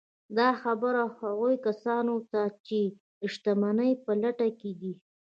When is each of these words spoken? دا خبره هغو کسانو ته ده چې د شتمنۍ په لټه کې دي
دا 0.37 0.49
خبره 0.61 1.03
هغو 1.17 1.49
کسانو 1.65 2.15
ته 2.31 2.41
ده 2.49 2.53
چې 2.67 2.79
د 3.19 3.21
شتمنۍ 3.33 3.91
په 4.05 4.11
لټه 4.21 4.47
کې 4.59 4.71
دي 4.81 4.93